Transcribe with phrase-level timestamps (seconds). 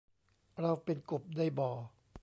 [0.59, 1.71] เราเป็นกบในบ่อ